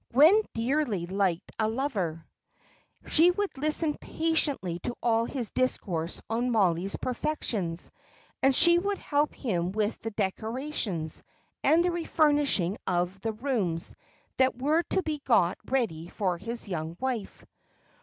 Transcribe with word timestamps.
Gwen 0.13 0.41
dearly 0.55 1.05
liked 1.05 1.51
a 1.59 1.67
lover; 1.67 2.25
she 3.05 3.29
would 3.29 3.55
listen 3.55 3.95
patiently 4.01 4.79
to 4.79 4.95
all 5.03 5.25
his 5.25 5.51
discourse 5.51 6.19
on 6.27 6.49
Mollie's 6.49 6.95
perfections, 6.95 7.91
and 8.41 8.55
she 8.55 8.79
would 8.79 8.97
help 8.97 9.35
him 9.35 9.71
with 9.71 9.99
the 9.99 10.09
decorations, 10.09 11.21
and 11.63 11.85
the 11.85 11.91
refurnishing 11.91 12.77
of 12.87 13.21
the 13.21 13.33
rooms 13.33 13.95
that 14.37 14.59
were 14.59 14.81
to 14.89 15.03
be 15.03 15.19
got 15.23 15.59
ready 15.65 16.07
for 16.07 16.39
his 16.39 16.67
young 16.67 16.97
wife. 16.99 17.45